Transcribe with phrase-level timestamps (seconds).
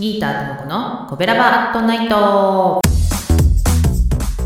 [0.00, 2.80] ギーターともこのコベラバアットナイト。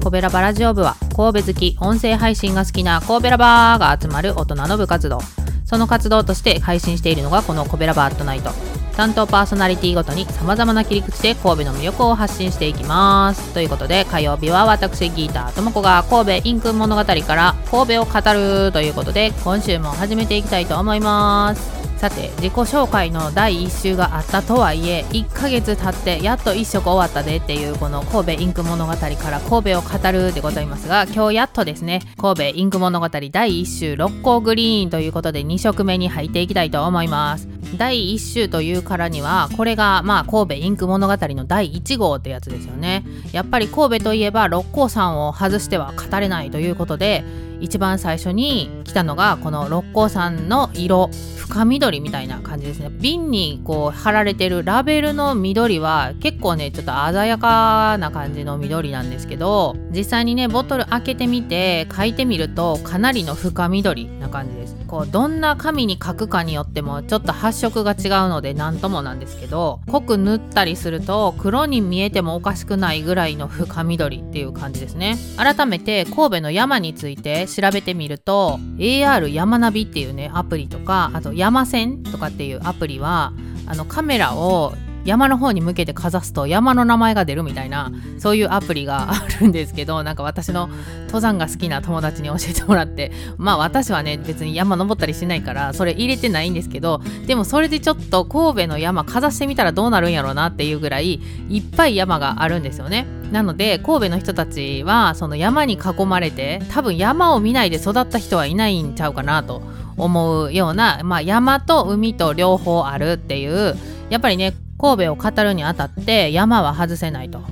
[0.03, 5.21] コベラバラジオ部は神戸好き音声配信が好きな神戸ラバーが集まる大人の部活動。
[5.65, 8.51] その活動として配信しているのがこのコベラバアットナイト。
[8.97, 13.55] 担当パーソナリティごとに様々な切り口で神戸の魅力を発信していきます。
[13.55, 21.84] ということで火曜日は私ギーターともこが神戸インク物語から神戸を語るということで今週も始めていきたいと思います。
[22.05, 37.49] さて自己紹介の第1週があったとはいえ1ヶ月経ってやっと1色終わったでっていうこの神戸インク物語から神戸を語るでございますが今日やっとですね神戸インク物語第1週六甲グリーンということで2色目に入っていきたいと思います。
[37.79, 43.03] 第1週というからにはこれがまあ神戸インク物語の第1号ってやつですよね。
[43.33, 47.25] やっぱり神戸といえば六甲山を外しては語れないということで
[47.61, 51.09] 一番最初に来たのがこの六甲山の色。
[51.45, 52.89] 深緑みたいな感じですね。
[52.91, 64.75] 瓶にこう貼られてるラベルの緑は結構ねちょっと鮮やかな感じの緑なんですけど実際にねボトル開けてみて書いてみるとかなりの深緑な感じです。
[64.87, 75.17] こうどんな紙に書くかによってもちょっと発色が違うので何ともなんですけど濃く塗ったりすると黒に見えてもおかしくないぐらいの深緑っていう感じですね。
[75.37, 83.33] 改めて神戸の山について調べてみると AR 山ナビっていうねアプリとかあと山線とかっていうアプリは
[83.67, 90.71] あのカメラを山の方に向けてかざすと山の名前が出るみたいなそういうアプリがあるんですけどなんか私の
[91.07, 103.07] 登山が好きな友達に教えてもらってまあ私はね別に山登ったりしないからそれ入れてないんですけどでもそれでちょっと神戸の山かざしてみたらどうなるんやろうなっていうぐらいいっぱい山があるんですよね。
[103.31, 109.61] なので神戸の人たちはその山に囲まれて多分山を見ないで育った人はいないんちゃうかなと
[109.97, 113.77] 思うような、まあ、山と海と両方あるっていう
[114.11, 117.43] やっぱりね神戸を語るにあたって山は外せないと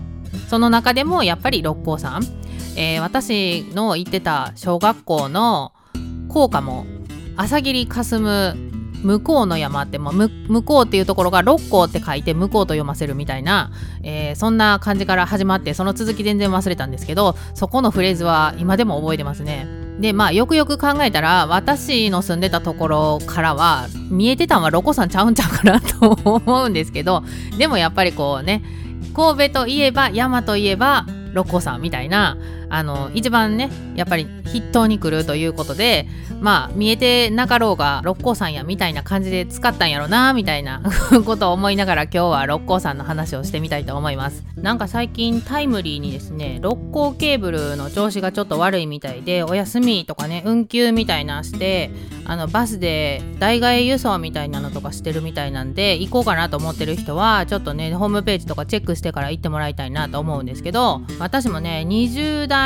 [0.49, 2.22] その中でもやっぱり六甲山、
[2.77, 5.72] えー、私の行ってた小学校の
[6.28, 6.87] 校歌も
[7.37, 8.72] 朝霧霞む
[9.03, 13.72] 向こうの山ってもう向こうっていうところが六甲って書いて向こうと読ませるみたいな、
[14.03, 19.81] えー、そんな感じから始まってその続き全然忘れたんですけどそこのフレーズは今でも覚えてますね。
[20.00, 27.22] でまあよくよく考えたら私の住んでたところからは見えてたんはロコさんちゃうんちゃうかなと思うんですけど
[27.58, 28.62] でもやっぱりこうね
[29.14, 32.36] 神戸といえば山といえばロコさんみたいな
[32.72, 36.09] あの一番ねやっぱり筆頭に来るということで
[36.41, 40.83] まあ見えてなかろうが六甲山やみたいな感じで使ったんやろなみたいな
[41.27, 44.43] ことを思いながら今日は六甲山の話をしてみたいと思います。
[44.56, 51.91] なんか最近タイムリーにですね六甲ケーブルの調子がちょっと悪いみたいでお休みとかね運休みたいなして
[52.25, 62.62] あのバスで代替輸送みたいなのとかしてるみたいなんで行こうかなと思ってる人はちょっとねホームページとかチェックしてから行ってもらいたいなと思うんですけど私もね20代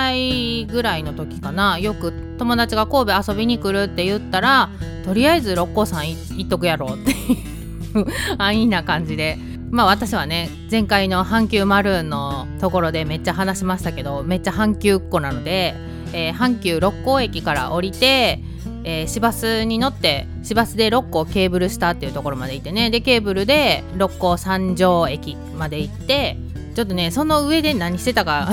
[0.70, 1.78] ぐらいの時かな。
[1.78, 4.70] よく友達が神戸遊びに来るって言ったら
[5.04, 8.06] とりあえず六甲山行っとくやろうっていう
[8.38, 9.38] 安易な感じで。
[9.70, 15.74] まあ私はね前回の阪急マルーンのところでめっちゃ話しましたけどめっちゃ阪急っ子なので、
[16.12, 18.40] えー、阪急六甲駅から降りて
[18.88, 22.88] えー、市バスに乗って市バスで六甲ケーブルしたっていうところまで行ってね。
[22.88, 26.38] でケーブルで六甲三条駅まで行って
[26.76, 28.48] ちょっとねその上で何してたか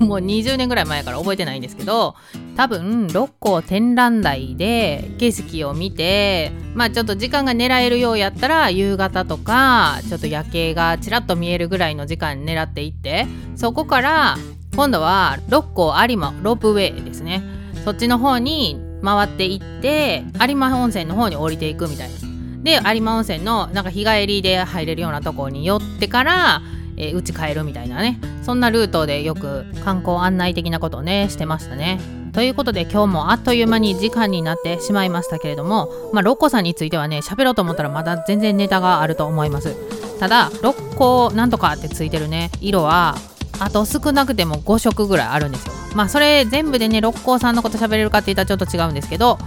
[0.00, 2.14] もう20年ぐらい前から覚えてないんですけど
[2.56, 13.26] 多分六甲展覧台で景色を見てまあちょっと時間が狙えるようやったら夕方とかちょっと夜景がちらっと見えるぐらいの時間狙っていって
[13.56, 14.36] そこから
[14.74, 17.42] 今度は六甲有馬ロープウェイですね
[17.84, 22.18] そっちの方に回っていって有馬温泉の方に降りていくみたいな。
[22.62, 26.62] で有馬温泉のなんか日帰りで入れるようなところに寄ってから
[26.98, 32.00] えー、帰るみたいなねそんなルートでよく観光案内的なことをねしてましたね。
[32.32, 39.74] ということで今日もあっという間に時間になってしまいましたけれどもまあロッコさんについてはね喋ろうと思ったらまだ全然ネタがあると思います。
[40.18, 43.16] ただロッコなんとかってついてるね色は
[43.60, 45.72] あと少なくても5色ぐらいあるんですよ。
[45.94, 49.38] まあそれ全部でね六甲さんのこと喋れるかって言ったらちょっと違うんですけど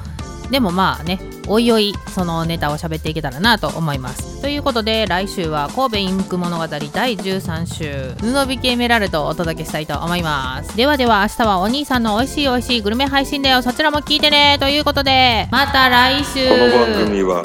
[0.51, 4.41] でもまあねおいおいそのネタを喋っていけたらなと思います。
[4.41, 10.75] ということで来週は神戸インク物語第13週布引きエメラルドをお届けしたいと思います。
[10.75, 13.61] ではでは明日はお兄さんの美味しい美味しいグルメ配信だよ。
[13.61, 14.57] そちらも聞いてね。
[14.59, 16.47] ということでまた来週。
[16.49, 17.43] この番組は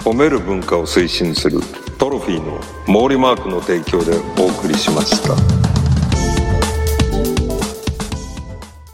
[0.00, 1.60] 褒める文化を推進する
[1.98, 5.63] トロフィーの毛利マークの提供でお送りしました。